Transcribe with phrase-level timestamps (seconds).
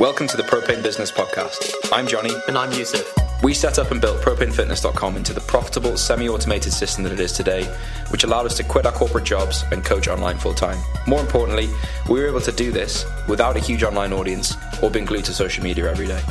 [0.00, 1.74] Welcome to the Propane Business Podcast.
[1.92, 2.30] I'm Johnny.
[2.48, 3.14] And I'm Yusuf.
[3.42, 7.32] We set up and built propanefitness.com into the profitable, semi automated system that it is
[7.32, 7.64] today,
[8.08, 10.78] which allowed us to quit our corporate jobs and coach online full time.
[11.06, 11.68] More importantly,
[12.08, 15.34] we were able to do this without a huge online audience or being glued to
[15.34, 16.22] social media every day.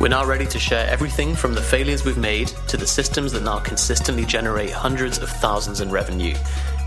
[0.00, 3.42] We're now ready to share everything from the failures we've made to the systems that
[3.42, 6.34] now consistently generate hundreds of thousands in revenue.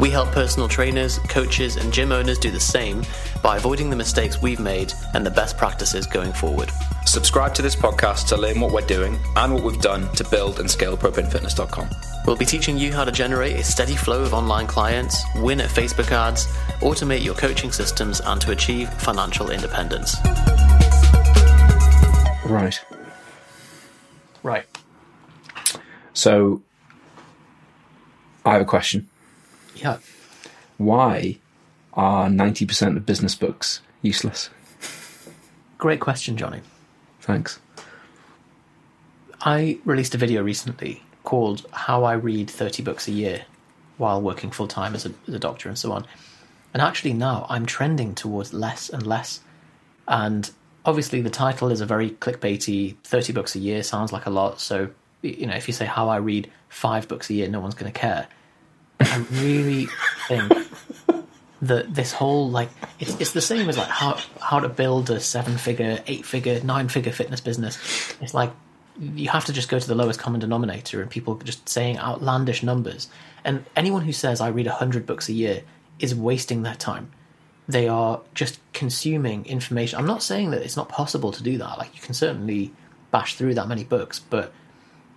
[0.01, 3.03] We help personal trainers, coaches, and gym owners do the same
[3.43, 6.71] by avoiding the mistakes we've made and the best practices going forward.
[7.05, 10.59] Subscribe to this podcast to learn what we're doing and what we've done to build
[10.59, 11.87] and scale propanefitness.com.
[12.25, 15.69] We'll be teaching you how to generate a steady flow of online clients, win at
[15.69, 16.47] Facebook ads,
[16.79, 20.15] automate your coaching systems, and to achieve financial independence.
[22.43, 22.83] Right.
[24.41, 24.65] Right.
[26.13, 26.63] So,
[28.43, 29.07] I have a question.
[29.81, 29.97] Yeah.
[30.77, 31.37] Why
[31.93, 34.49] are 90% of business books useless?
[35.77, 36.61] Great question, Johnny.
[37.19, 37.59] Thanks.
[39.41, 43.45] I released a video recently called How I Read 30 Books a Year
[43.97, 46.05] while working full time as, as a, doctor and so on.
[46.73, 49.41] And actually, now I'm trending towards less and less.
[50.07, 50.49] And
[50.85, 54.59] obviously, the title is a very clickbaity 30 books a year sounds like a lot.
[54.59, 54.89] So,
[55.23, 57.91] you know, if you say How I Read five books a year, no one's going
[57.91, 58.27] to care.
[59.01, 59.87] I really
[60.27, 60.51] think
[61.61, 65.19] that this whole like it's it's the same as like how how to build a
[65.19, 68.15] seven figure, eight figure, nine figure fitness business.
[68.19, 68.51] It's like
[68.99, 72.63] you have to just go to the lowest common denominator and people just saying outlandish
[72.63, 73.07] numbers.
[73.43, 75.63] And anyone who says I read hundred books a year
[75.99, 77.11] is wasting their time.
[77.67, 79.99] They are just consuming information.
[79.99, 81.77] I'm not saying that it's not possible to do that.
[81.77, 82.73] Like you can certainly
[83.11, 84.51] bash through that many books, but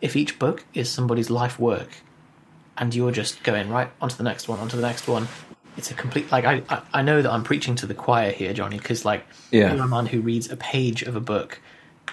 [0.01, 2.03] if each book is somebody's life work
[2.79, 5.29] and you're just going right onto the next one, onto the next one.
[5.77, 8.53] It's a complete like I I, I know that I'm preaching to the choir here,
[8.53, 9.75] Johnny, because like Yeah.
[9.75, 11.61] you're a man who reads a page of a book,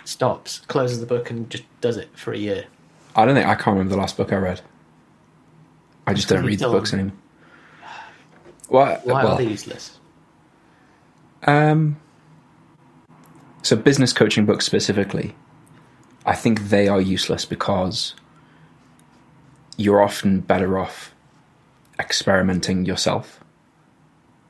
[0.06, 2.66] stops, closes the book, and just does it for a year.
[3.16, 4.62] I don't think I can't remember the last book I read.
[6.08, 7.14] I just don't read the books anymore.
[8.70, 10.00] Well, Why well, are they useless?
[11.44, 12.00] Um,
[13.64, 15.36] so business coaching books specifically,
[16.26, 18.16] I think they are useless because
[19.82, 21.14] you're often better off
[22.00, 23.40] experimenting yourself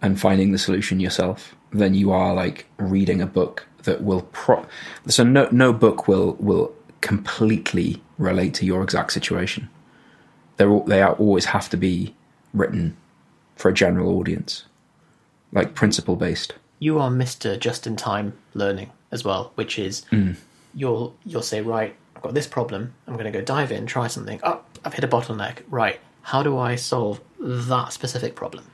[0.02, 4.66] and finding the solution yourself than you are like reading a book that will pro
[5.08, 9.70] so no no book will will completely relate to your exact situation
[10.58, 12.14] they're all, they are always have to be
[12.53, 12.96] written
[13.56, 14.66] for a general audience
[15.52, 16.53] like principle based
[16.84, 20.36] You are Mister Just in Time Learning as well, which is mm.
[20.74, 22.96] you'll you'll say right, I've got this problem.
[23.06, 24.40] I'm going to go dive in, try something.
[24.41, 25.64] Oh, I've hit a bottleneck.
[25.69, 28.66] Right, how do I solve that specific problem?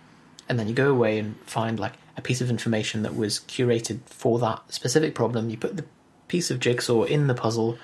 [0.50, 4.00] And then you go away and find like a piece of information that was curated
[4.06, 5.50] for that specific problem.
[5.50, 5.85] You put the
[6.28, 7.78] piece of jigsaw in the puzzle,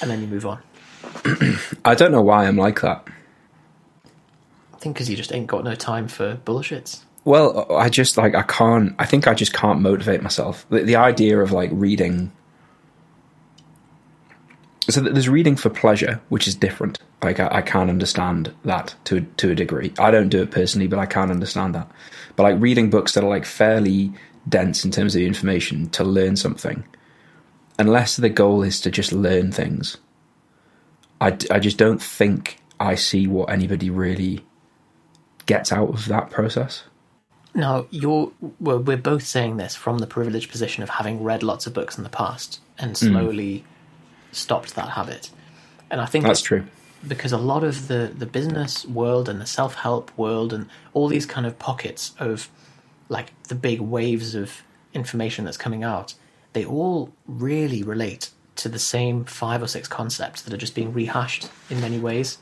[0.00, 0.62] and then you move on.
[1.84, 3.06] I don't know why I'm like that.
[4.74, 7.00] I think because you just ain't got no time for bullshits.
[7.24, 8.94] Well, I just like I can't.
[8.98, 10.66] I think I just can't motivate myself.
[10.70, 12.32] The, the idea of like reading.
[14.88, 17.00] So that there's reading for pleasure, which is different.
[17.22, 19.92] Like I, I can't understand that to to a degree.
[19.98, 21.90] I don't do it personally, but I can't understand that.
[22.36, 24.12] But like reading books that are like fairly
[24.48, 26.84] dense in terms of the information to learn something,
[27.78, 29.96] unless the goal is to just learn things,
[31.20, 34.44] I, I just don't think I see what anybody really
[35.46, 36.84] gets out of that process.
[37.54, 38.30] Now, you're
[38.60, 41.98] well, we're both saying this from the privileged position of having read lots of books
[41.98, 43.06] in the past and hmm.
[43.06, 43.64] slowly
[44.30, 45.30] stopped that habit.
[45.90, 46.66] And I think That's it's true.
[47.06, 51.08] Because a lot of the the business world and the self help world and all
[51.08, 52.48] these kind of pockets of
[53.08, 56.14] like the big waves of information that's coming out,
[56.52, 60.92] they all really relate to the same five or six concepts that are just being
[60.92, 62.38] rehashed in many ways.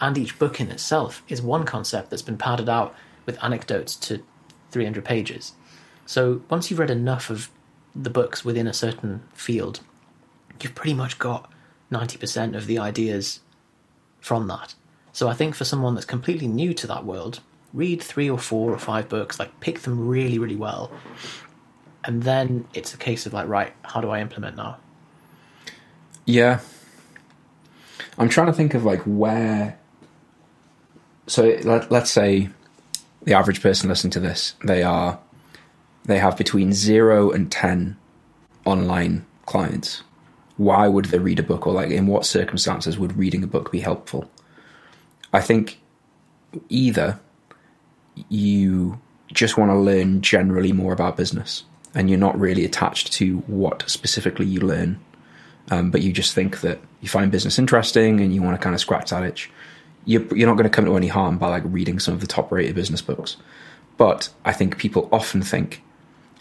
[0.00, 2.94] And each book in itself is one concept that's been padded out
[3.26, 4.22] with anecdotes to
[4.70, 5.52] 300 pages.
[6.06, 7.50] So once you've read enough of
[7.94, 9.80] the books within a certain field,
[10.62, 11.52] you've pretty much got
[11.92, 13.40] 90% of the ideas
[14.20, 14.74] from that.
[15.12, 17.40] So I think for someone that's completely new to that world,
[17.72, 20.90] read three or four or five books, like pick them really, really well.
[22.04, 24.78] And then it's a case of like, right, how do I implement now?
[26.24, 26.60] Yeah.
[28.16, 29.78] I'm trying to think of like where.
[31.26, 32.50] So let, let's say
[33.22, 35.18] the average person listening to this, they are,
[36.04, 37.96] they have between zero and 10
[38.64, 40.02] online clients.
[40.58, 43.72] Why would they read a book or like in what circumstances would reading a book
[43.72, 44.30] be helpful?
[45.32, 45.80] I think
[46.68, 47.18] either
[48.28, 49.00] you
[49.32, 51.64] just want to learn generally more about business
[51.94, 55.00] and you're not really attached to what specifically you learn,
[55.70, 58.74] um, but you just think that you find business interesting and you want to kind
[58.74, 59.50] of scratch that itch,
[60.04, 62.26] you're, you're not going to come to any harm by like reading some of the
[62.26, 63.36] top rated business books.
[63.96, 65.82] But I think people often think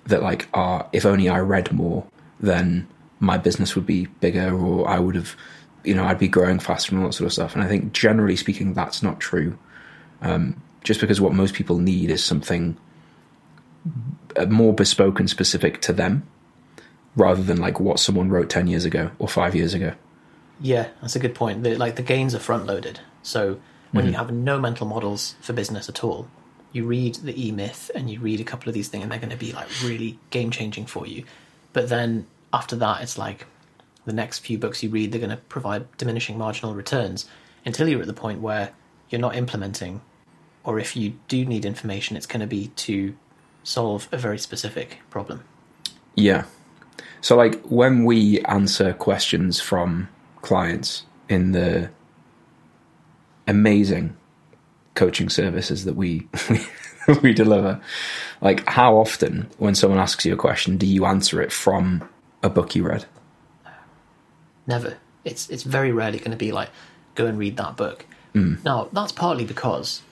[0.05, 2.05] that like, ah, if only I read more,
[2.39, 2.87] then
[3.19, 5.35] my business would be bigger, or I would have,
[5.83, 7.55] you know, I'd be growing faster and all that sort of stuff.
[7.55, 9.57] And I think generally speaking, that's not true.
[10.21, 12.77] Um, just because what most people need is something
[14.35, 16.27] uh, more bespoke and specific to them,
[17.15, 19.93] rather than like what someone wrote ten years ago or five years ago.
[20.59, 21.63] Yeah, that's a good point.
[21.63, 22.99] The, like the gains are front loaded.
[23.21, 23.59] So
[23.91, 26.27] when you have no mental models for business at all,
[26.71, 29.19] you read the E Myth and you read a couple of these things, and they're
[29.19, 31.23] going to be like really game changing for you.
[31.73, 33.45] But then after that, it's like
[34.05, 37.29] the next few books you read, they're going to provide diminishing marginal returns
[37.65, 38.71] until you're at the point where
[39.09, 40.01] you're not implementing,
[40.63, 43.15] or if you do need information, it's going to be to
[43.63, 45.43] solve a very specific problem.
[46.15, 46.45] Yeah.
[47.21, 50.07] So, like, when we answer questions from
[50.41, 51.89] clients in the
[53.47, 54.15] amazing
[54.95, 56.27] coaching services that we
[57.21, 57.81] we deliver,
[58.39, 62.07] like, how often, when someone asks you a question, do you answer it from
[62.47, 63.05] a book you read?
[64.65, 64.97] Never.
[65.23, 66.69] It's it's very rarely going to be like
[67.15, 68.05] go and read that book.
[68.63, 70.03] Now that's partly because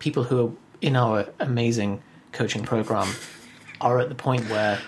[0.00, 0.50] people who are
[0.80, 3.08] in our amazing coaching program
[3.80, 4.80] are at the point where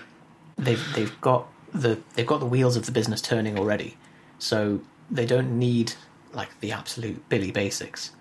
[0.57, 3.95] they've they've got the they've got the wheels of the business turning already,
[4.37, 5.93] so they don't need
[6.33, 8.11] like the absolute Billy basics.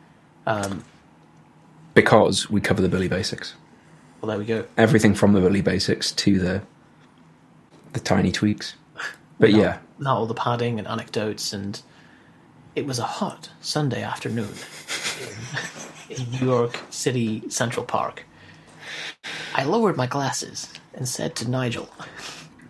[0.47, 0.85] Um,
[1.95, 3.55] Because we cover the Billy basics.
[4.21, 4.67] Well, there we go.
[4.77, 6.63] Everything from the Billy basics to the
[7.93, 8.75] the tiny tweaks.
[9.39, 11.81] But yeah, Not all the padding and anecdotes, and
[12.77, 14.55] it was a hot Sunday afternoon
[16.09, 18.25] in, in New York City Central Park.
[19.55, 21.89] I lowered my glasses and said to Nigel.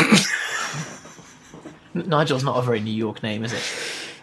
[1.95, 3.63] Nigel's not a very New York name, is it?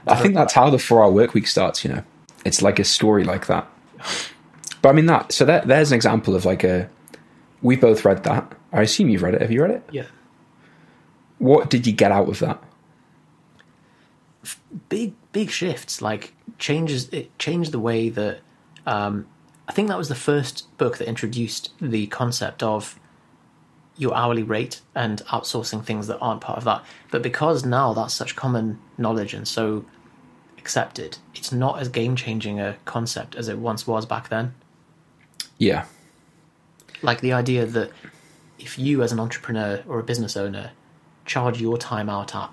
[0.08, 2.04] I think that's how the four hour work week starts, you know.
[2.46, 3.68] It's like a story like that.
[4.82, 6.90] But I mean that so that there's an example of like a
[7.62, 8.54] we both read that.
[8.72, 9.42] I assume you've read it.
[9.42, 9.84] Have you read it?
[9.92, 10.06] Yeah.
[11.40, 12.64] What did you get out of that?
[14.88, 18.40] big big shifts like changes it changed the way that
[18.86, 19.28] um,
[19.68, 22.98] i think that was the first book that introduced the concept of
[23.98, 28.14] your hourly rate and outsourcing things that aren't part of that but because now that's
[28.14, 29.84] such common knowledge and so
[30.58, 34.54] accepted it's not as game changing a concept as it once was back then
[35.58, 35.86] Yeah.
[37.02, 37.92] like the idea that
[38.58, 40.72] if you as an entrepreneur or a business owner
[41.30, 42.50] charge your time out at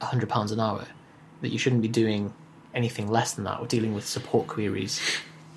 [0.00, 0.86] £100 an hour
[1.40, 2.32] that you shouldn't be doing
[2.74, 3.60] anything less than that.
[3.60, 5.00] Or dealing with support queries.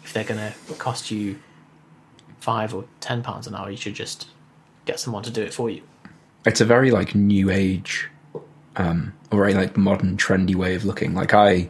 [0.03, 1.39] If they're going to cost you
[2.39, 4.27] five or ten pounds an hour you should just
[4.83, 5.81] get someone to do it for you.
[6.45, 8.09] It's a very like new age,
[8.75, 11.13] um, a very like modern, trendy way of looking.
[11.13, 11.69] Like I,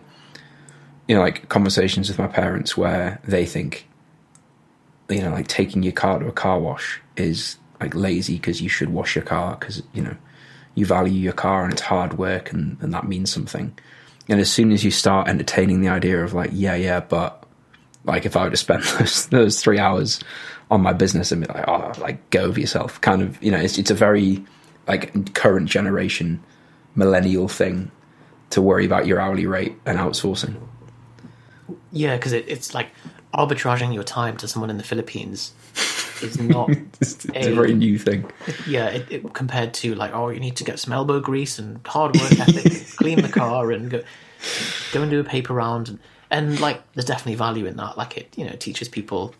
[1.07, 3.87] you know, like conversations with my parents where they think,
[5.09, 8.69] you know, like taking your car to a car wash is like lazy because you
[8.69, 10.15] should wash your car because you know
[10.75, 13.77] you value your car and it's hard work and, and that means something.
[14.29, 17.45] And as soon as you start entertaining the idea of like, yeah, yeah, but
[18.05, 20.19] like if I were to spend those, those three hours
[20.71, 23.59] on my business and be like, oh, like go over yourself, kind of, you know,
[23.59, 24.43] it's it's a very
[24.87, 26.43] like current generation
[26.95, 27.91] millennial thing
[28.49, 30.55] to worry about your hourly rate and outsourcing.
[31.91, 32.89] yeah because it, it's like
[33.33, 35.53] arbitraging your time to someone in the philippines
[36.23, 36.69] is not
[37.01, 38.29] It's, it's a very new thing.
[38.67, 41.85] yeah, it, it, compared to like, oh, you need to get some elbow grease and
[41.85, 44.01] hard work ethic, clean the car, and go
[44.93, 45.99] go and do a paper round, and,
[46.31, 47.97] and like, there's definitely value in that.
[47.97, 49.35] Like, it you know teaches people,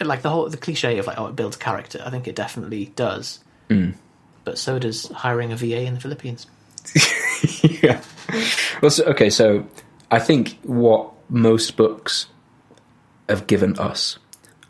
[0.00, 2.02] like the whole the cliche of like, oh, it builds character.
[2.04, 3.90] I think it definitely does, hmm.
[4.44, 6.46] but so does hiring a VA in the Philippines.
[7.62, 8.02] yeah.
[8.82, 9.66] Well, so, okay, so
[10.10, 12.26] I think what most books
[13.28, 14.18] have given us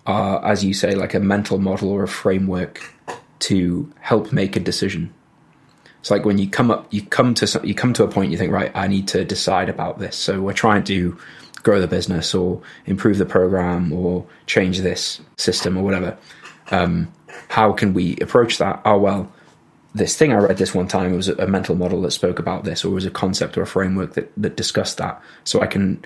[0.07, 2.93] are, as you say, like a mental model or a framework
[3.41, 5.13] to help make a decision.
[6.01, 8.31] It's like when you come up, you come to some, you come to a point,
[8.31, 10.17] you think, right, I need to decide about this.
[10.17, 11.17] So we're trying to
[11.63, 16.19] grow the business or improve the program or change this system or whatever.
[16.71, 17.11] Um,
[17.49, 18.83] how can we approach that?
[18.85, 19.33] Oh well,
[19.95, 22.85] this thing I read this one time was a mental model that spoke about this,
[22.85, 25.23] or was a concept or a framework that, that discussed that.
[25.45, 26.05] So I can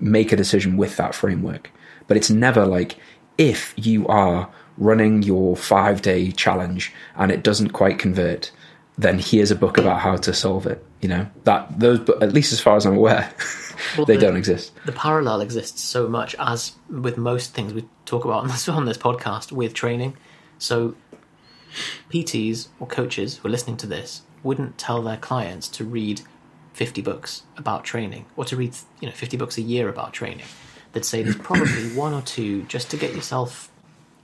[0.00, 1.70] make a decision with that framework.
[2.06, 2.96] But it's never like
[3.38, 4.48] if you are
[4.78, 8.50] running your five day challenge and it doesn't quite convert,
[8.98, 10.84] then here's a book about how to solve it.
[11.00, 13.32] You know that those, but at least as far as I'm aware,
[13.96, 14.72] Well, they the- don't exist.
[14.86, 18.84] the parallel exists so much as with most things we talk about on this on
[18.86, 20.16] this podcast with training.
[20.58, 20.94] So
[22.10, 26.20] PTs or coaches who are listening to this wouldn't tell their clients to read
[26.74, 30.46] 50 books about training or to read you know 50 books a year about training.
[30.94, 33.70] They'd say there's probably one or two just to get yourself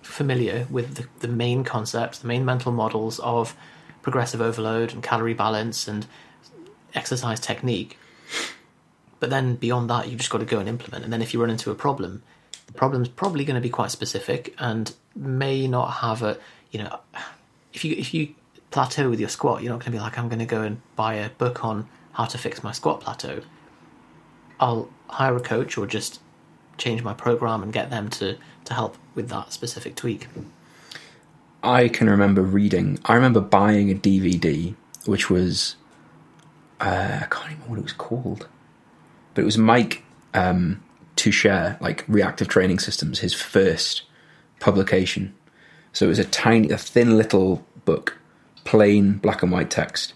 [0.03, 3.55] familiar with the, the main concepts, the main mental models of
[4.03, 6.07] progressive overload and calorie balance and
[6.95, 7.99] exercise technique.
[9.19, 11.05] But then beyond that, you've just got to go and implement.
[11.05, 12.23] And then if you run into a problem,
[12.67, 16.39] the problem's probably going to be quite specific and may not have a,
[16.71, 17.01] you know,
[17.75, 18.35] if you if you
[18.71, 20.81] plateau with your squat, you're not going to be like, I'm going to go and
[20.97, 23.43] buy a book on how to fix my squat plateau.
[24.59, 26.21] I'll hire a coach or just
[26.81, 30.27] change my program and get them to to help with that specific tweak.
[31.63, 32.99] I can remember reading.
[33.05, 35.77] I remember buying a DVD, which was
[36.81, 38.49] uh, I can't remember what it was called,
[39.35, 40.03] but it was Mike
[40.35, 40.83] um,
[41.17, 44.03] Tuchscherer, like Reactive Training Systems, his first
[44.59, 45.35] publication.
[45.93, 48.19] So it was a tiny, a thin little book,
[48.65, 50.15] plain black and white text,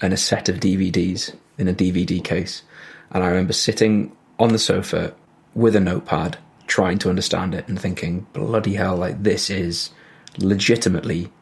[0.00, 2.62] and a set of DVDs in a DVD case.
[3.10, 5.14] And I remember sitting on the sofa
[5.56, 6.36] with a notepad,
[6.66, 9.90] trying to understand it and thinking, bloody hell, like this is
[10.38, 11.32] legitimately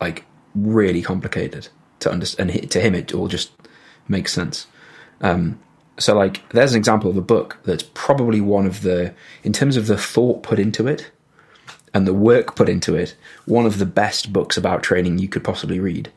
[0.00, 2.50] like really complicated to understand.
[2.50, 3.50] And to him, it all just
[4.06, 4.68] makes sense.
[5.20, 5.58] Um,
[5.98, 9.12] so, like, there's an example of a book that's probably one of the,
[9.42, 11.10] in terms of the thought put into it
[11.92, 15.44] and the work put into it, one of the best books about training you could
[15.44, 16.12] possibly read.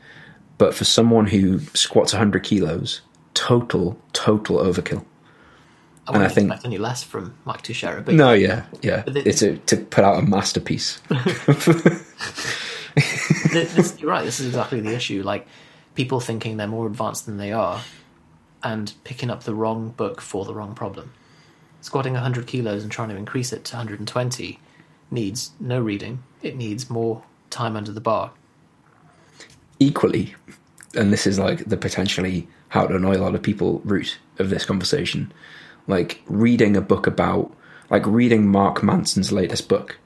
[0.58, 3.00] But for someone who squats 100 kilos,
[3.34, 5.04] total, total overkill.
[6.08, 8.02] I wouldn't I think, expect any less from Mike Tuchscherer.
[8.02, 9.04] But no, yeah, yeah.
[9.06, 11.00] it's a, to put out a masterpiece.
[13.52, 14.24] this, you're right.
[14.24, 15.22] This is exactly the issue.
[15.22, 15.46] Like
[15.94, 17.82] people thinking they're more advanced than they are,
[18.62, 21.12] and picking up the wrong book for the wrong problem.
[21.82, 24.58] Squatting 100 kilos and trying to increase it to 120
[25.10, 26.22] needs no reading.
[26.42, 28.32] It needs more time under the bar.
[29.78, 30.34] Equally,
[30.94, 34.48] and this is like the potentially how to annoy a lot of people route of
[34.48, 35.32] this conversation.
[35.88, 37.52] Like reading a book about,
[37.90, 39.98] like reading Mark Manson's latest book,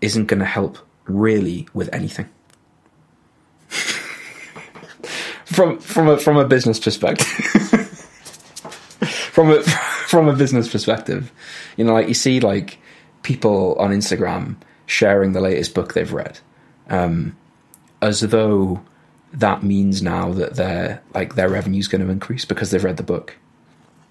[0.00, 2.28] isn't going to help really with anything.
[5.44, 7.26] from from a from a business perspective.
[9.32, 11.32] from a from a business perspective,
[11.76, 12.78] you know, like you see like
[13.22, 14.56] people on Instagram
[14.86, 16.38] sharing the latest book they've read,
[16.88, 17.36] um,
[18.00, 18.80] as though
[19.32, 22.96] that means now that their like their revenue is going to increase because they've read
[22.96, 23.36] the book.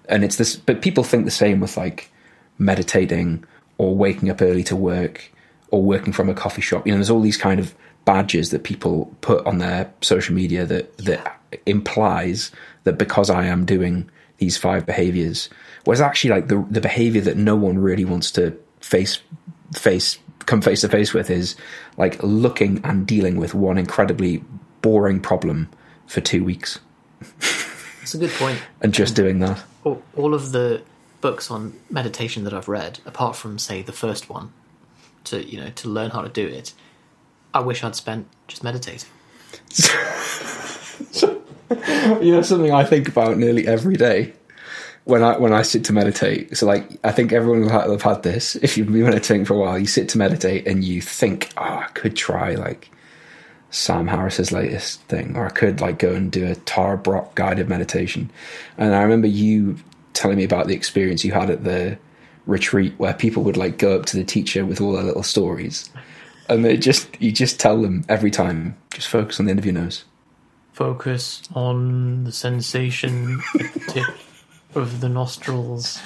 [0.08, 2.10] And it's this, but people think the same with like
[2.58, 3.44] meditating
[3.78, 5.32] or waking up early to work
[5.70, 6.86] or working from a coffee shop.
[6.86, 10.64] You know, there's all these kind of badges that people put on their social media
[10.64, 12.52] that that implies
[12.84, 14.08] that because I am doing
[14.38, 15.48] these five behaviors,
[15.84, 19.20] whereas actually like the the behavior that no one really wants to face
[19.74, 21.56] face come face to face with is
[21.96, 24.42] like looking and dealing with one incredibly
[24.80, 25.68] boring problem
[26.06, 26.78] for two weeks.
[27.20, 28.60] That's a good point.
[28.80, 29.62] and just doing that.
[29.86, 30.82] All of the
[31.20, 34.52] books on meditation that I've read, apart from say the first one,
[35.24, 36.72] to you know to learn how to do it,
[37.54, 39.08] I wish I'd spent just meditating.
[42.20, 44.34] you know something I think about nearly every day
[45.04, 46.56] when I when I sit to meditate.
[46.56, 48.56] So like I think everyone will have had this.
[48.56, 51.62] If you've been meditating for a while, you sit to meditate and you think, oh,
[51.62, 52.90] I could try like
[53.70, 57.68] Sam Harris's latest thing, or I could like go and do a Tara Brach guided
[57.68, 58.30] meditation.
[58.78, 59.76] And I remember you
[60.12, 61.98] telling me about the experience you had at the
[62.46, 65.90] retreat where people would like go up to the teacher with all their little stories.
[66.48, 69.66] And they just you just tell them every time, just focus on the end of
[69.66, 70.04] your nose.
[70.72, 73.42] Focus on the sensation
[73.88, 74.06] tip
[74.74, 76.00] of the nostrils.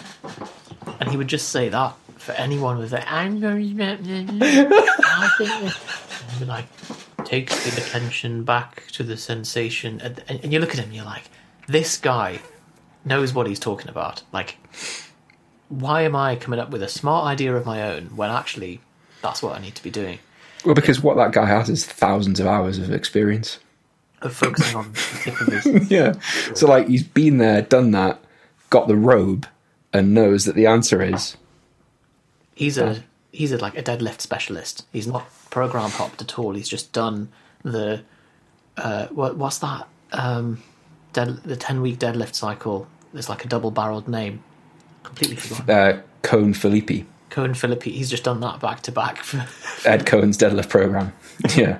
[0.98, 3.04] And he would just say that for anyone with it.
[3.10, 3.76] I'm going to
[6.38, 6.66] be like,
[7.30, 10.00] take the attention back to the sensation.
[10.00, 11.22] And, and you look at him, you're like,
[11.68, 12.40] this guy
[13.04, 14.24] knows what he's talking about.
[14.32, 14.56] Like,
[15.68, 18.80] why am I coming up with a smart idea of my own when actually
[19.22, 20.18] that's what I need to be doing?
[20.64, 23.60] Well, because what that guy has is thousands of hours of experience.
[24.22, 25.90] Of focusing on the tip of his.
[25.90, 26.12] yeah.
[26.54, 28.20] So, like, he's been there, done that,
[28.70, 29.46] got the robe,
[29.92, 31.36] and knows that the answer is.
[32.56, 34.86] He's a he's a, like a deadlift specialist.
[34.92, 36.54] He's not program hopped at all.
[36.54, 37.28] He's just done
[37.62, 38.02] the
[38.76, 40.62] uh, what what's that um,
[41.12, 42.86] dead, the ten week deadlift cycle.
[43.12, 44.42] There's like a double barreled name.
[45.02, 45.70] Completely forgotten.
[45.70, 47.06] Uh, Coan-Phillipi.
[47.30, 47.92] Coan Phillipi.
[47.92, 49.24] He's just done that back to back.
[49.84, 51.12] Ed Coan's deadlift program.
[51.56, 51.78] Yeah.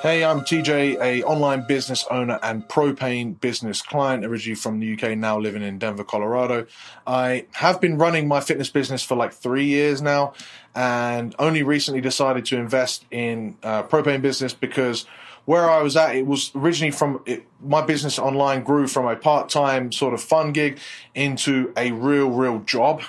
[0.00, 5.18] Hey, I'm TJ, a online business owner and propane business client, originally from the UK,
[5.18, 6.66] now living in Denver, Colorado.
[7.04, 10.34] I have been running my fitness business for like three years now,
[10.72, 15.04] and only recently decided to invest in uh, propane business because
[15.46, 19.16] where I was at, it was originally from it, my business online grew from a
[19.16, 20.78] part time sort of fun gig
[21.16, 23.02] into a real, real job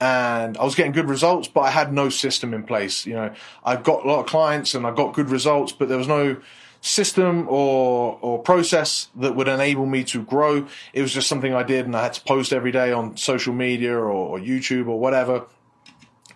[0.00, 3.06] and I was getting good results, but I had no system in place.
[3.06, 3.34] You know,
[3.64, 6.36] I've got a lot of clients and I got good results, but there was no
[6.82, 10.66] system or or process that would enable me to grow.
[10.92, 13.54] It was just something I did, and I had to post every day on social
[13.54, 15.46] media or, or YouTube or whatever,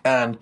[0.03, 0.37] and.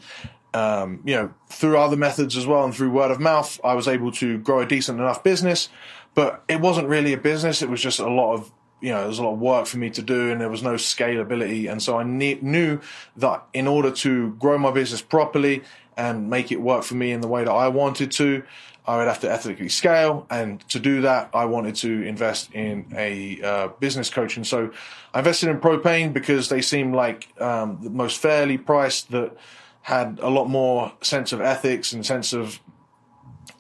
[0.52, 3.88] Um, you know, through other methods as well and through word of mouth, I was
[3.88, 5.70] able to grow a decent enough business,
[6.16, 7.62] but it wasn't really a business.
[7.62, 9.78] It was just a lot of you know, there was a lot of work for
[9.78, 11.70] me to do and there was no scalability.
[11.70, 12.80] And so I ne- knew
[13.18, 15.64] that in order to grow my business properly
[15.98, 18.44] and make it work for me in the way that I wanted to,
[18.88, 20.26] I would have to ethically scale.
[20.30, 24.38] And to do that, I wanted to invest in a uh, business coach.
[24.38, 24.72] And so
[25.14, 29.36] I invested in Propane because they seemed like um, the most fairly priced that
[29.82, 32.60] had a lot more sense of ethics and sense of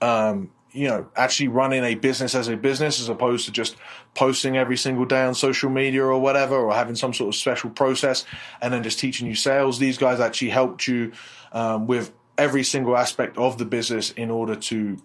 [0.01, 3.75] um, you know, actually running a business as a business as opposed to just
[4.13, 7.69] posting every single day on social media or whatever, or having some sort of special
[7.69, 8.25] process
[8.61, 9.79] and then just teaching you sales.
[9.79, 11.11] These guys actually helped you
[11.51, 14.97] um, with every single aspect of the business in order to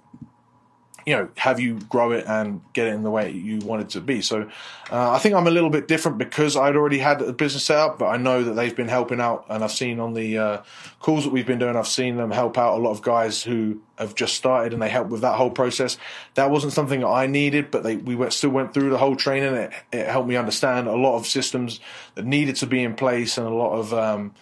[1.06, 3.90] you know, have you grow it and get it in the way you want it
[3.90, 4.22] to be.
[4.22, 4.48] So
[4.90, 7.78] uh, I think I'm a little bit different because I'd already had a business set
[7.78, 10.62] up, but I know that they've been helping out, and I've seen on the uh,
[11.00, 13.80] calls that we've been doing, I've seen them help out a lot of guys who
[13.98, 15.98] have just started, and they help with that whole process.
[16.34, 19.16] That wasn't something that I needed, but they we went, still went through the whole
[19.16, 19.54] training.
[19.54, 21.80] It, it helped me understand a lot of systems
[22.14, 24.34] that needed to be in place and a lot of um,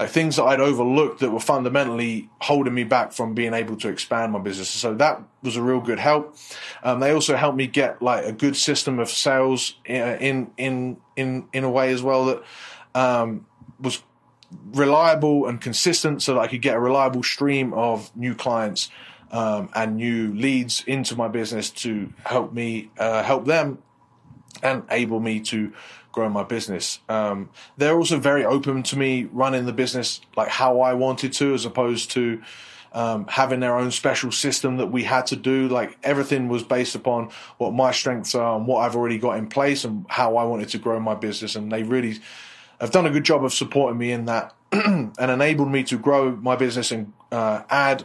[0.00, 3.88] like things that I'd overlooked that were fundamentally holding me back from being able to
[3.88, 4.70] expand my business.
[4.70, 6.38] So that was a real good help.
[6.82, 11.48] Um, they also helped me get like a good system of sales in in in
[11.52, 12.42] in a way as well that
[12.94, 13.44] um,
[13.78, 14.02] was
[14.72, 18.90] reliable and consistent, so that I could get a reliable stream of new clients.
[19.32, 23.78] Um, and new leads into my business to help me uh, help them
[24.60, 25.72] and able me to
[26.12, 27.00] grow my business.
[27.08, 31.54] Um, they're also very open to me running the business like how I wanted to,
[31.54, 32.42] as opposed to
[32.92, 35.68] um, having their own special system that we had to do.
[35.68, 39.48] Like everything was based upon what my strengths are and what I've already got in
[39.48, 41.56] place and how I wanted to grow my business.
[41.56, 42.18] And they really
[42.80, 46.36] have done a good job of supporting me in that and enabled me to grow
[46.36, 48.04] my business and uh, add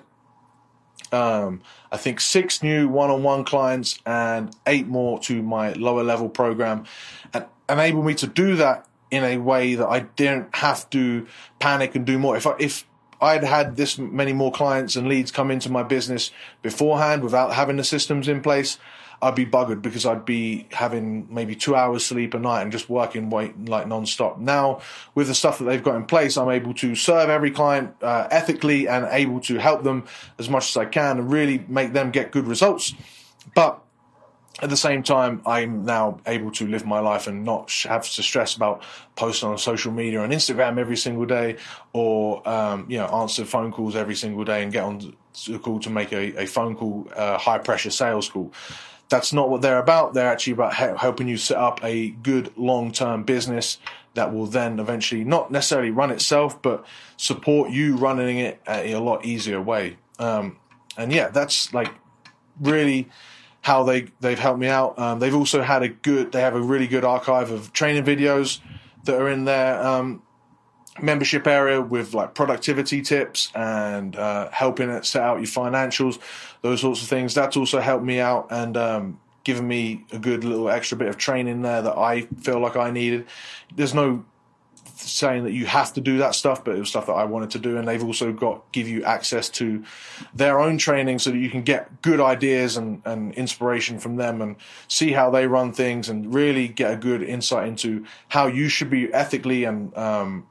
[1.12, 6.86] um, I think six new one-on-one clients and eight more to my lower level program,
[7.34, 11.28] and enable me to do that in a way that I didn't have to
[11.60, 12.36] panic and do more.
[12.36, 12.86] If I, if
[13.22, 17.78] I'd had this many more clients and leads come into my business beforehand without having
[17.78, 18.78] the systems in place,
[19.22, 22.90] I'd be buggered because I'd be having maybe two hours sleep a night and just
[22.90, 24.40] working like non-stop.
[24.40, 24.82] Now,
[25.16, 28.28] with the stuff that they've got in place, I'm able to serve every client uh,
[28.30, 30.06] ethically and able to help them
[30.38, 32.94] as much as I can and really make them get good results.
[33.56, 33.82] But
[34.62, 38.24] at the same time, I'm now able to live my life and not have to
[38.24, 38.84] stress about
[39.16, 41.58] posting on social media and Instagram every single day,
[41.92, 45.16] or um, you know answer phone calls every single day and get on
[45.54, 48.52] a call to make a, a phone call, uh, high pressure sales call
[49.10, 50.14] that's not what they're about.
[50.14, 53.78] They're actually about helping you set up a good long term business
[54.16, 56.86] that will then eventually not necessarily run itself, but
[57.18, 59.98] support you running it a lot easier way.
[60.20, 60.58] Um,
[60.98, 61.92] and yeah, that's like
[62.60, 63.10] really
[63.66, 64.98] how they they've helped me out.
[64.98, 68.60] Um, they've also had a good, they have a really good archive of training videos
[69.06, 70.22] that are in their Um,
[71.02, 76.20] membership area with like productivity tips and uh, helping it set out your financials,
[76.62, 77.34] those sorts of things.
[77.34, 81.18] That's also helped me out and um, given me a good little extra bit of
[81.18, 83.26] training there that I feel like I needed.
[83.76, 84.24] There's no
[85.06, 87.52] saying that you have to do that stuff, but it was stuff that I wanted
[87.52, 87.78] to do.
[87.78, 89.84] And they've also got give you access to
[90.34, 94.42] their own training so that you can get good ideas and, and inspiration from them
[94.42, 94.56] and
[94.88, 98.90] see how they run things and really get a good insight into how you should
[98.90, 100.46] be ethically and um,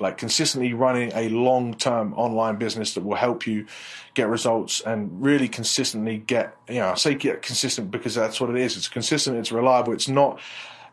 [0.00, 3.66] like consistently running a long term online business that will help you
[4.14, 8.50] get results and really consistently get, you know, I say get consistent because that's what
[8.50, 8.76] it is.
[8.76, 10.40] It's consistent, it's reliable, it's not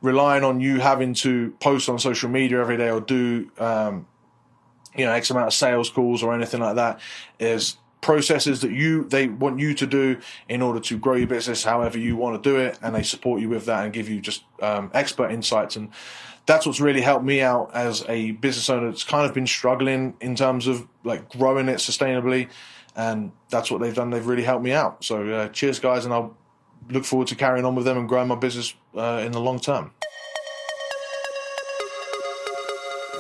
[0.02, 4.08] relying on you having to post on social media every day or do, um,
[4.96, 7.00] you know, X amount of sales calls or anything like that.
[7.40, 11.64] Is processes that you they want you to do in order to grow your business
[11.64, 14.22] however you want to do it and they support you with that and give you
[14.22, 15.90] just um, expert insights and
[16.46, 20.16] that's what's really helped me out as a business owner that's kind of been struggling
[20.22, 22.48] in terms of like growing it sustainably
[22.98, 24.10] and that's what they've done.
[24.10, 25.04] They've really helped me out.
[25.04, 26.36] So uh, cheers, guys, and I'll
[26.90, 29.60] look forward to carrying on with them and growing my business uh, in the long
[29.60, 29.92] term.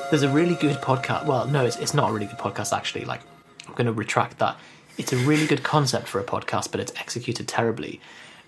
[0.09, 1.25] There's a really good podcast.
[1.25, 3.03] Well, no, it's, it's not a really good podcast, actually.
[3.03, 3.21] Like,
[3.67, 4.57] I'm going to retract that.
[4.97, 7.99] It's a really good concept for a podcast, but it's executed terribly,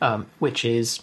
[0.01, 1.01] um, which is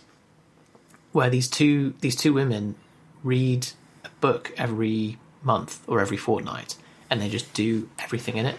[1.12, 2.74] where these two these two women
[3.22, 3.68] read
[4.04, 6.76] a book every month or every fortnight,
[7.10, 8.56] and they just do everything in it.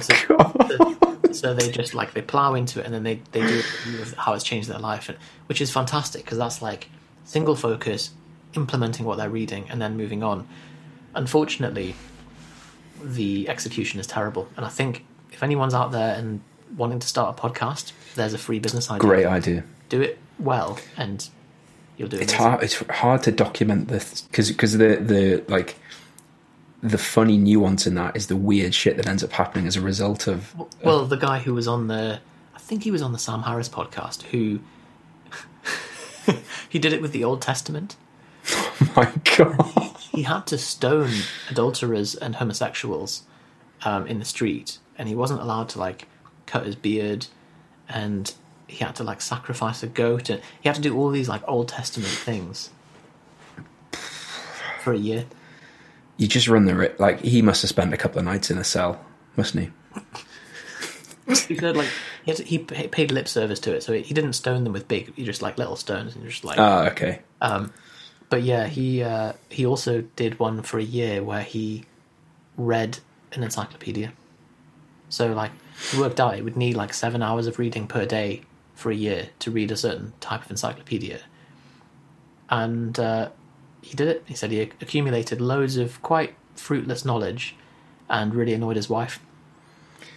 [0.00, 3.62] So, so they just like they plow into it, and then they they do
[4.16, 6.88] how it's changed their life, and, which is fantastic because that's like
[7.24, 8.10] single focus,
[8.54, 10.46] implementing what they're reading, and then moving on.
[11.14, 11.94] Unfortunately,
[13.02, 16.40] the execution is terrible, and I think if anyone's out there and
[16.76, 19.00] wanting to start a podcast, there's a free business idea.
[19.00, 19.64] Great idea.
[19.88, 21.28] Do it well, and
[21.96, 22.22] you'll do it.
[22.22, 22.62] It's hard.
[22.62, 25.76] It's hard to document this because because the the like
[26.82, 29.80] the funny nuance in that is the weird shit that ends up happening as a
[29.80, 30.54] result of.
[30.82, 32.20] Well, the guy who was on the,
[32.54, 34.60] I think he was on the Sam Harris podcast, who
[36.68, 37.96] he did it with the Old Testament.
[38.78, 39.96] Oh my god!
[40.12, 41.10] He had to stone
[41.48, 43.22] adulterers and homosexuals
[43.84, 46.06] um, in the street, and he wasn't allowed to like
[46.44, 47.26] cut his beard,
[47.88, 48.34] and
[48.66, 51.42] he had to like sacrifice a goat, and he had to do all these like
[51.48, 52.68] Old Testament things
[54.82, 55.24] for a year.
[56.16, 58.58] You just run the ri- like he must have spent a couple of nights in
[58.58, 59.04] a cell,
[59.36, 60.02] mustn't he?
[61.48, 61.88] He said like
[62.24, 65.14] he, to, he paid lip service to it, so he didn't stone them with big,
[65.16, 67.20] just like little stones, and just like Ah, okay.
[68.28, 71.84] But yeah, he uh, he also did one for a year where he
[72.56, 72.98] read
[73.32, 74.12] an encyclopedia.
[75.08, 75.52] So like
[75.90, 78.42] he worked out it would need like seven hours of reading per day
[78.74, 81.20] for a year to read a certain type of encyclopedia.
[82.50, 83.30] And uh,
[83.86, 84.22] he did it.
[84.26, 87.54] He said he accumulated loads of quite fruitless knowledge,
[88.08, 89.20] and really annoyed his wife.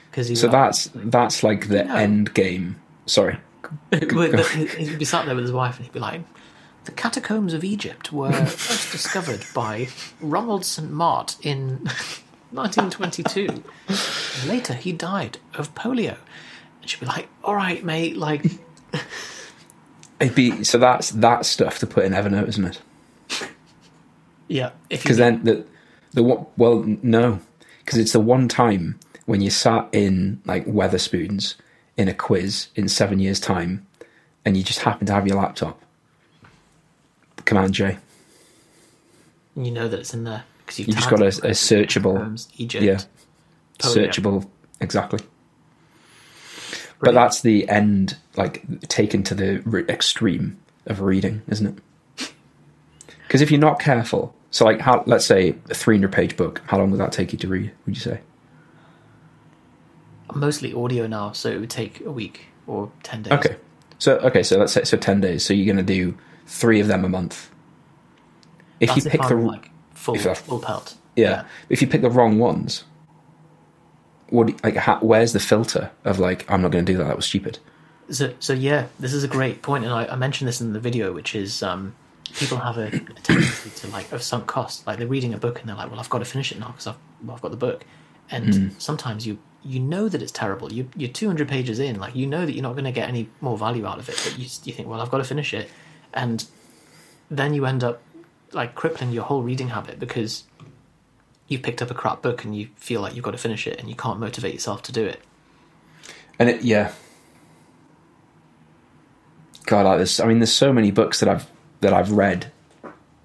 [0.10, 1.96] Because he So that's that's like the No.
[1.96, 2.78] end game.
[3.06, 3.38] Sorry.
[3.92, 6.22] He'd be sat there with his wife and he'd be like,
[6.86, 10.90] The catacombs of Egypt were first discovered by Ronald St.
[10.92, 11.88] Mart in
[12.52, 13.64] 1922.
[14.48, 16.18] Later, he died of polio.
[16.82, 18.44] And she'd be like, All right, mate, like,
[20.20, 22.82] It'd be so that's that stuff to put in Evernote, isn't it?
[24.50, 24.72] Yeah.
[24.90, 25.66] Because then the
[26.12, 26.24] the
[26.58, 27.40] well no,
[27.86, 31.56] because it's the one time when you sat in like Wetherspoons
[31.96, 33.86] in a quiz in seven years' time,
[34.44, 35.82] and you just happen to have your laptop.
[37.46, 37.98] Command J.
[39.56, 40.44] you know that it's in there.
[40.66, 42.84] Because You just got a, a searchable, Catacombs, Egypt.
[42.84, 43.96] yeah, oh, polio.
[44.08, 44.50] searchable
[44.82, 45.20] exactly.
[47.00, 47.16] But Brilliant.
[47.26, 51.66] that's the end, like taken to the re- extreme of reading, isn't
[52.20, 52.32] it?
[53.28, 56.78] Because if you're not careful, so like, how, let's say a 300 page book, how
[56.78, 57.72] long would that take you to read?
[57.86, 58.22] Would you say?
[60.34, 63.34] Mostly audio now, so it would take a week or 10 days.
[63.34, 63.58] Okay,
[63.98, 65.46] so okay, so let's say so 10 days.
[65.46, 67.50] So you're going to do three of them a month.
[68.80, 70.96] If That's you if pick the I'm, like, full, full pelt.
[71.16, 72.86] yeah, if you pick the wrong ones,
[74.30, 77.06] what like how, where's the filter of like I'm not going to do that?
[77.06, 77.60] That was stupid.
[78.10, 80.80] So, so yeah, this is a great point, and I, I mentioned this in the
[80.80, 81.96] video, which is um,
[82.34, 84.86] people have a, a tendency to like of sunk cost.
[84.86, 86.68] Like they're reading a book and they're like, "Well, I've got to finish it now
[86.68, 87.86] because I've well, I've got the book."
[88.32, 88.68] And hmm.
[88.78, 90.72] sometimes you you know that it's terrible.
[90.72, 93.30] You you're 200 pages in, like you know that you're not going to get any
[93.42, 95.70] more value out of it, but you you think, "Well, I've got to finish it,"
[96.14, 96.46] and
[97.30, 98.02] then you end up
[98.52, 100.44] like crippling your whole reading habit because
[101.48, 103.80] you've picked up a crap book and you feel like you've got to finish it
[103.80, 105.22] and you can't motivate yourself to do it.
[106.40, 106.94] And it, yeah,
[109.66, 110.20] God, like this.
[110.20, 111.48] I mean, there's so many books that I've
[111.82, 112.52] that I've read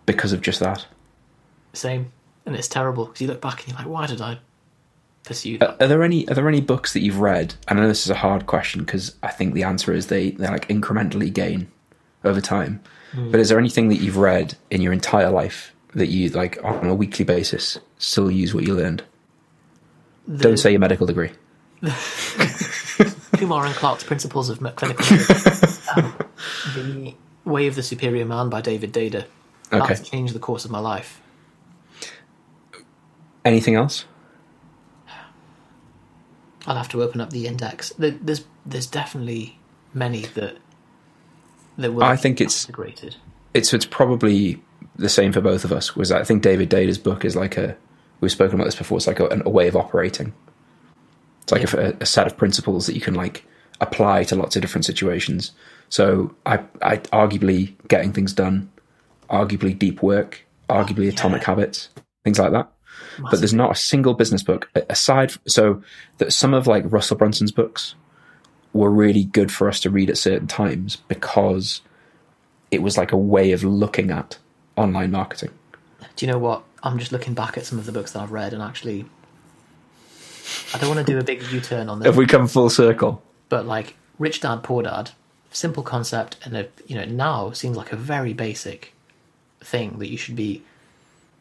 [0.07, 0.87] because of just that.
[1.73, 2.13] Same,
[2.47, 4.39] and it's terrible because you look back and you're like, "Why did I
[5.25, 7.55] pursue Are, that?" are there any Are there any books that you've read?
[7.69, 10.31] And I know this is a hard question because I think the answer is they
[10.33, 11.69] they like incrementally gain
[12.25, 12.81] over time.
[13.17, 16.89] But is there anything that you've read in your entire life that you like on
[16.89, 19.05] a weekly basis still use what you learned?
[20.27, 21.31] The- Don't say your medical degree.
[23.37, 25.05] Kumar and Clark's Principles of Clinical
[25.97, 26.15] um,
[26.75, 27.15] The
[27.45, 29.27] Way of the Superior Man by David Deida.
[29.73, 29.87] Okay.
[29.95, 31.21] That's changed the course of my life.
[33.45, 34.07] Anything else?
[36.67, 37.93] I'll have to open up the index.
[37.99, 39.59] There's there's definitely
[39.93, 40.57] many that
[41.77, 43.17] that will I think it's- integrated.
[43.53, 44.63] it's it's probably
[44.97, 45.95] the same for both of us.
[45.95, 47.77] Was I think David Deida's book is like a
[48.21, 48.97] we've spoken about this before.
[48.97, 50.33] It's like a, a way of operating.
[51.43, 53.45] It's like a, a set of principles that you can like
[53.81, 55.53] apply to lots of different situations.
[55.89, 58.71] So I, I arguably getting things done,
[59.31, 61.89] arguably deep work, arguably atomic habits,
[62.25, 62.71] things like that.
[63.31, 65.33] but there's not a single business book aside.
[65.47, 65.83] So
[66.19, 67.95] that some of like Russell Brunson's books
[68.73, 71.81] were really good for us to read at certain times because
[72.71, 74.39] it was like a way of looking at
[74.77, 75.51] online marketing.
[76.17, 76.65] Do you know what?
[76.83, 79.07] I'm just looking back at some of the books that I've read, and actually,
[80.75, 83.23] I don't want to do a big U-turn on this, If we come full circle,
[83.49, 85.11] but like Rich Dad Poor Dad,
[85.51, 88.93] simple concept, and a, you know now seems like a very basic
[89.61, 90.63] thing that you should be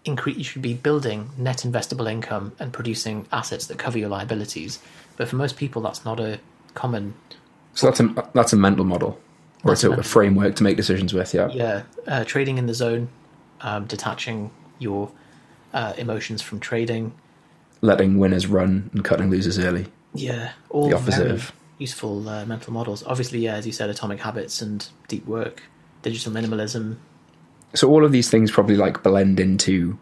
[0.06, 4.80] incre- you should be building net investable income and producing assets that cover your liabilities.
[5.18, 6.40] But for most people, that's not a
[6.74, 7.14] common
[7.74, 9.20] so that's a that's a mental model
[9.64, 11.34] or it's a a, framework to make decisions with.
[11.34, 11.48] Yeah.
[11.50, 13.10] yeah uh, trading in the zone,
[13.62, 15.10] um, detaching your
[15.74, 17.14] uh, emotions from trading.
[17.82, 19.88] letting winners run and cutting losers early.
[20.14, 23.04] Yeah, all The opposite very of- useful uh, mental models.
[23.06, 25.64] Obviously, yeah, as you said, atomic habits and deep work,
[26.02, 26.98] digital minimalism.
[27.74, 29.98] So all of these things probably like blend into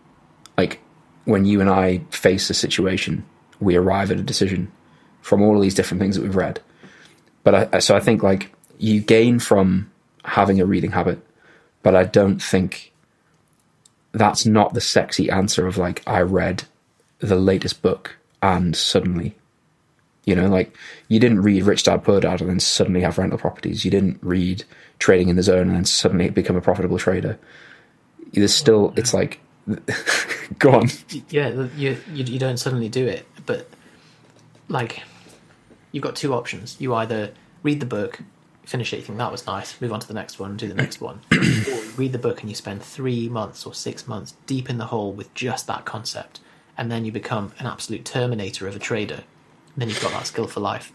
[0.57, 0.79] like
[1.25, 3.25] when you and I face a situation,
[3.59, 4.71] we arrive at a decision
[5.21, 6.59] from all of these different things that we've read.
[7.43, 9.91] But I, so I think like you gain from
[10.23, 11.19] having a reading habit,
[11.83, 12.91] but I don't think
[14.11, 16.63] that's not the sexy answer of like I read
[17.19, 19.35] the latest book and suddenly
[20.31, 20.77] you know like
[21.09, 23.83] you didn't read Rich Dad Poor Dad and then suddenly have rental properties.
[23.83, 24.63] You didn't read
[24.97, 27.37] Trading in the Zone and then suddenly become a profitable trader.
[28.31, 29.41] There's still it's like
[30.57, 30.89] go on.
[31.29, 33.67] Yeah, you, you you don't suddenly do it, but
[34.69, 35.03] like
[35.91, 36.77] you've got two options.
[36.79, 38.21] You either read the book,
[38.63, 40.73] finish it, you think that was nice, move on to the next one, do the
[40.73, 44.33] next one, or you read the book and you spend three months or six months
[44.45, 46.39] deep in the hole with just that concept,
[46.77, 49.25] and then you become an absolute terminator of a trader.
[49.77, 50.91] Then you've got that skill for life.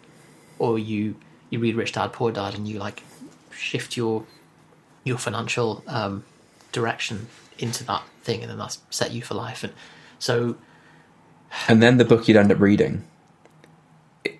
[0.59, 1.17] Or you
[1.51, 3.03] you read Rich Dad Poor Dad and you like
[3.51, 4.25] shift your
[5.05, 6.25] your financial um,
[6.73, 9.65] direction into that thing, and then that's set you for life.
[9.65, 9.73] And
[10.19, 10.57] so
[11.69, 13.05] And then the book you'd end up reading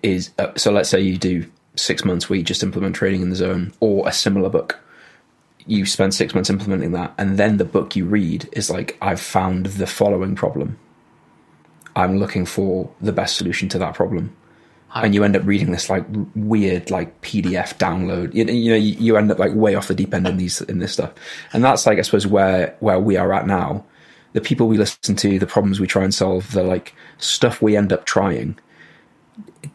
[0.03, 0.71] is uh, so.
[0.71, 4.07] Let's say you do six months where you just implement trading in the zone, or
[4.07, 4.79] a similar book.
[5.65, 9.19] You spend six months implementing that, and then the book you read is like, I've
[9.19, 10.79] found the following problem.
[11.97, 14.35] I'm looking for the best solution to that problem,
[15.01, 16.05] and you end up reading this like
[16.35, 18.33] weird like PDF download.
[18.35, 20.79] You, you know, you, end up like way off the deep end in these in
[20.79, 21.13] this stuff,
[21.53, 23.85] and that's like I suppose where where we are at now.
[24.33, 27.75] The people we listen to, the problems we try and solve, the like stuff we
[27.77, 28.59] end up trying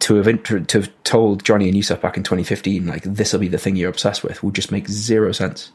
[0.01, 3.41] to have intro- to have told Johnny and Yusuf back in 2015, like this will
[3.41, 5.73] be the thing you're obsessed with, would just make zero sense.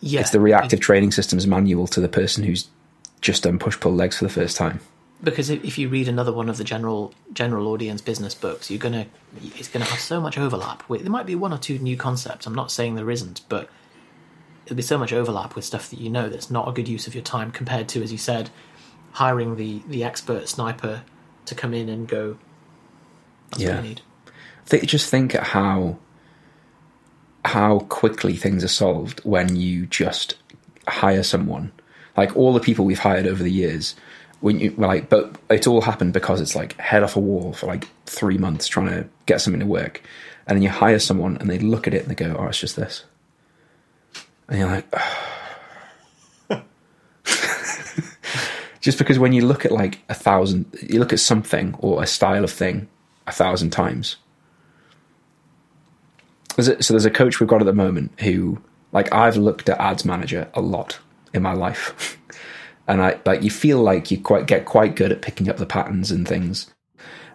[0.00, 2.68] yeah, It's the reactive training systems manual to the person who's
[3.20, 4.80] just done push pull legs for the first time.
[5.22, 9.06] Because if, you read another one of the general general audience business books, you're gonna
[9.56, 10.88] it's gonna have so much overlap.
[10.88, 12.46] With, there might be one or two new concepts.
[12.46, 13.68] I'm not saying there isn't, but
[14.64, 17.06] there'll be so much overlap with stuff that you know that's not a good use
[17.06, 18.50] of your time compared to, as you said,
[19.12, 21.02] hiring the the expert sniper
[21.46, 22.38] to come in and go.
[23.50, 23.74] That's Yeah.
[23.76, 24.02] what you need.
[24.66, 25.98] They just think at how
[27.44, 30.34] how quickly things are solved when you just
[30.86, 31.72] hire someone.
[32.16, 33.94] Like all the people we've hired over the years,
[34.40, 37.66] when you like, but it all happened because it's like head off a wall for
[37.66, 40.02] like three months trying to get something to work,
[40.46, 42.60] and then you hire someone and they look at it and they go, "Oh, it's
[42.60, 43.04] just this,"
[44.48, 44.86] and you're like.
[48.80, 52.06] just because when you look at like a thousand, you look at something or a
[52.06, 52.88] style of thing
[53.26, 54.16] a thousand times.
[56.58, 60.04] So there's a coach we've got at the moment who, like, I've looked at Ads
[60.04, 60.98] Manager a lot
[61.32, 62.18] in my life,
[62.88, 65.66] and I like you feel like you quite get quite good at picking up the
[65.66, 66.72] patterns and things.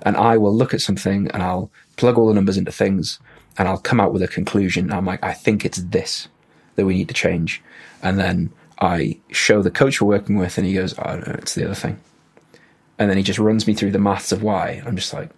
[0.01, 3.19] And I will look at something and I'll plug all the numbers into things
[3.57, 4.91] and I'll come out with a conclusion.
[4.91, 6.27] I'm like, I think it's this
[6.75, 7.61] that we need to change,
[8.01, 11.55] and then I show the coach we're working with, and he goes, "Oh no, it's
[11.55, 11.99] the other thing."
[12.97, 14.81] And then he just runs me through the maths of why.
[14.85, 15.29] I'm just like,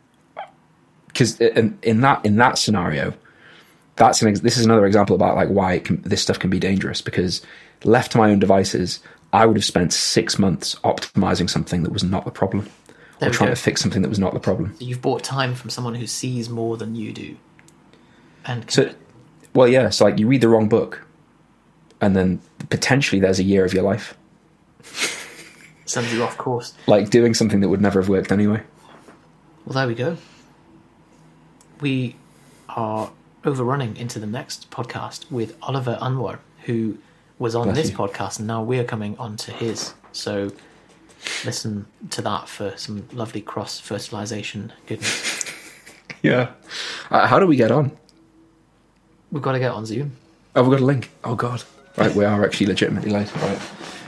[1.08, 3.14] because in, in that in that scenario,
[3.96, 7.02] that's an this is another example about like why can, this stuff can be dangerous.
[7.02, 7.42] Because
[7.84, 9.02] left to my own devices,
[9.34, 12.70] I would have spent six months optimizing something that was not the problem,
[13.20, 13.56] There or trying go.
[13.56, 14.76] to fix something that was not the problem.
[14.80, 17.36] You've bought time from someone who sees more than you do,
[18.46, 18.94] and So,
[19.54, 19.90] well, yeah.
[19.90, 21.06] So like you read the wrong book,
[22.02, 24.16] and then potentially there's a year of your life
[25.86, 26.74] sends you off course.
[26.88, 28.62] like doing something that would never have worked anyway.
[29.66, 30.18] Well, there we go.
[31.82, 32.16] We
[32.70, 33.12] are
[33.44, 36.98] overrunning into the next podcast with Oliver Anwar, who
[37.40, 37.98] was on Bless this you.
[37.98, 39.94] podcast, and now we're coming on to his.
[40.12, 40.52] So
[41.44, 45.46] listen to that for some lovely cross fertilization goodness.
[46.22, 46.54] Yeah.
[47.12, 47.92] Uh, how do we get on?
[49.32, 50.14] We've got to get on Zoom.
[50.56, 51.12] Oh, we've got a link.
[51.24, 51.62] Oh God.
[51.98, 53.32] Right, we are actually legitimately late.
[53.36, 53.60] Right.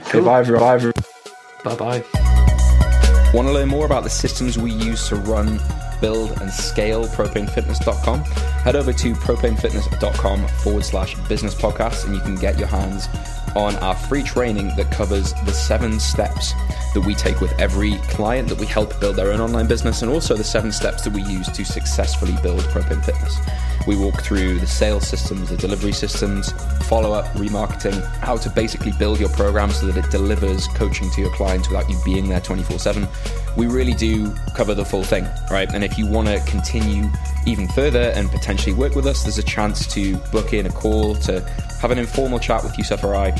[0.08, 0.42] Okay, bye.
[0.42, 0.94] Bye everyone.
[1.62, 2.04] Bye bye.
[3.32, 5.60] Want to learn more about the systems we use to run,
[6.00, 8.20] build, and scale propanefitness.com?
[8.20, 13.08] Head over to propanefitness.com forward slash business podcast and you can get your hands
[13.56, 16.52] on our free training that covers the seven steps
[16.94, 20.10] that we take with every client that we help build their own online business and
[20.10, 23.38] also the seven steps that we use to successfully build Propane Fitness.
[23.86, 26.52] We walk through the sales systems, the delivery systems,
[26.88, 31.20] follow up, remarketing, how to basically build your program so that it delivers coaching to
[31.22, 33.08] your clients without you being there 24 7.
[33.56, 35.72] We really do cover the full thing, right?
[35.72, 37.08] And if you want to continue
[37.46, 41.14] even further and potentially work with us, there's a chance to book in a call
[41.16, 41.40] to
[41.80, 43.30] have an informal chat with Yusuf or I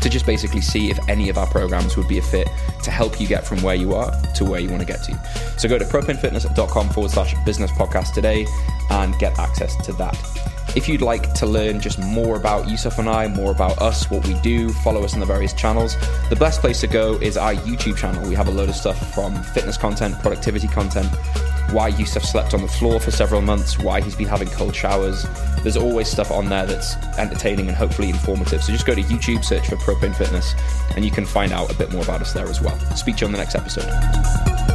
[0.00, 2.48] to just basically see if any of our programs would be a fit
[2.84, 5.18] to help you get from where you are to where you want to get to.
[5.58, 8.46] So go to propanefitness.com forward slash business podcast today
[8.90, 10.57] and get access to that.
[10.76, 14.26] If you'd like to learn just more about Yusuf and I, more about us, what
[14.26, 15.96] we do, follow us on the various channels,
[16.28, 18.28] the best place to go is our YouTube channel.
[18.28, 21.08] We have a load of stuff from fitness content, productivity content,
[21.72, 25.26] why Yusuf slept on the floor for several months, why he's been having cold showers.
[25.62, 28.62] There's always stuff on there that's entertaining and hopefully informative.
[28.62, 30.54] So just go to YouTube, search for Propane Fitness,
[30.94, 32.78] and you can find out a bit more about us there as well.
[32.94, 34.67] Speak to you on the next episode.